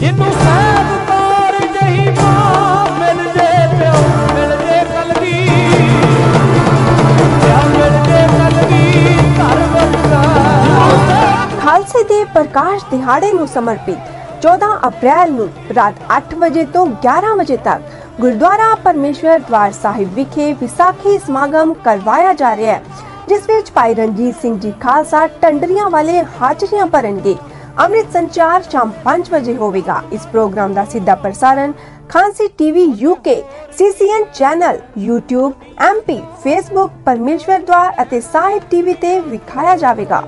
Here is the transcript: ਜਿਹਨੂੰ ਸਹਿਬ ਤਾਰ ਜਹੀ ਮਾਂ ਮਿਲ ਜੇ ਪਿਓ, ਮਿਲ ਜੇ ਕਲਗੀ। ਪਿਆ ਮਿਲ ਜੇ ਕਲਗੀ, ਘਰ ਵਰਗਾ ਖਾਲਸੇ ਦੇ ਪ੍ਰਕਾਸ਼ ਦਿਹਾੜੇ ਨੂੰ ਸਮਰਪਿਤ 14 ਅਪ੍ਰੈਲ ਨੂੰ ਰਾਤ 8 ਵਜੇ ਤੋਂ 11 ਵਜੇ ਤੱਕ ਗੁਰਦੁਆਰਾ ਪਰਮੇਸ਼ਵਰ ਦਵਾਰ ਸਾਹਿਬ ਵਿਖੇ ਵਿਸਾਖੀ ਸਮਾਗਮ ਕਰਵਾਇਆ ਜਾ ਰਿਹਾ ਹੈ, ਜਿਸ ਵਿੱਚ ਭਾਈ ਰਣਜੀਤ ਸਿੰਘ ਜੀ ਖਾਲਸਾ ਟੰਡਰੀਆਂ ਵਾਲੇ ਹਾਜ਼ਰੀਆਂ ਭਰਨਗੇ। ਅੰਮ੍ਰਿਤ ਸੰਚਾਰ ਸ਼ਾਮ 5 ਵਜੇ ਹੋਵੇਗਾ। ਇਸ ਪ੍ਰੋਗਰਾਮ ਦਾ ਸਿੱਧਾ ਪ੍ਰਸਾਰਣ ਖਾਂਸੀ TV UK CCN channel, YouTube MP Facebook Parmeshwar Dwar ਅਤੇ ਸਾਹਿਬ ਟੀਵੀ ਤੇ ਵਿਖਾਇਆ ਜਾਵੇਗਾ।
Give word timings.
ਜਿਹਨੂੰ 0.00 0.32
ਸਹਿਬ 0.32 0.88
ਤਾਰ 1.08 1.54
ਜਹੀ 1.74 2.10
ਮਾਂ 2.16 2.86
ਮਿਲ 2.98 3.22
ਜੇ 3.26 3.46
ਪਿਓ, 3.70 4.00
ਮਿਲ 4.34 4.50
ਜੇ 4.58 4.80
ਕਲਗੀ। 4.90 5.38
ਪਿਆ 7.40 7.60
ਮਿਲ 7.68 7.96
ਜੇ 8.08 8.20
ਕਲਗੀ, 8.32 9.14
ਘਰ 9.38 9.62
ਵਰਗਾ 9.74 10.22
ਖਾਲਸੇ 11.62 12.02
ਦੇ 12.04 12.22
ਪ੍ਰਕਾਸ਼ 12.34 12.84
ਦਿਹਾੜੇ 12.90 13.32
ਨੂੰ 13.32 13.48
ਸਮਰਪਿਤ 13.48 13.98
14 14.42 14.70
ਅਪ੍ਰੈਲ 14.88 15.32
ਨੂੰ 15.32 15.48
ਰਾਤ 15.76 15.94
8 16.18 16.36
ਵਜੇ 16.38 16.64
ਤੋਂ 16.74 16.86
11 17.06 17.34
ਵਜੇ 17.38 17.56
ਤੱਕ 17.64 17.82
ਗੁਰਦੁਆਰਾ 18.20 18.74
ਪਰਮੇਸ਼ਵਰ 18.84 19.38
ਦਵਾਰ 19.38 19.72
ਸਾਹਿਬ 19.72 20.14
ਵਿਖੇ 20.14 20.52
ਵਿਸਾਖੀ 20.60 21.18
ਸਮਾਗਮ 21.18 21.72
ਕਰਵਾਇਆ 21.84 22.32
ਜਾ 22.34 22.54
ਰਿਹਾ 22.56 22.74
ਹੈ, 22.74 22.82
ਜਿਸ 23.28 23.42
ਵਿੱਚ 23.48 23.72
ਭਾਈ 23.74 23.94
ਰਣਜੀਤ 23.94 24.34
ਸਿੰਘ 24.42 24.58
ਜੀ 24.60 24.72
ਖਾਲਸਾ 24.80 25.26
ਟੰਡਰੀਆਂ 25.42 25.90
ਵਾਲੇ 25.90 26.22
ਹਾਜ਼ਰੀਆਂ 26.40 26.86
ਭਰਨਗੇ। 26.86 27.36
ਅੰਮ੍ਰਿਤ 27.84 28.12
ਸੰਚਾਰ 28.12 28.62
ਸ਼ਾਮ 28.62 28.92
5 29.04 29.30
ਵਜੇ 29.30 29.54
ਹੋਵੇਗਾ। 29.56 30.00
ਇਸ 30.12 30.26
ਪ੍ਰੋਗਰਾਮ 30.26 30.74
ਦਾ 30.74 30.84
ਸਿੱਧਾ 30.84 31.14
ਪ੍ਰਸਾਰਣ 31.14 31.72
ਖਾਂਸੀ 32.08 32.46
TV 32.58 32.84
UK 32.98 33.34
CCN 33.78 34.24
channel, 34.34 34.78
YouTube 35.00 35.52
MP 35.88 36.18
Facebook 36.42 36.92
Parmeshwar 37.06 37.58
Dwar 37.60 38.02
ਅਤੇ 38.02 38.20
ਸਾਹਿਬ 38.22 38.62
ਟੀਵੀ 38.70 38.94
ਤੇ 38.94 39.18
ਵਿਖਾਇਆ 39.20 39.76
ਜਾਵੇਗਾ। 39.76 40.22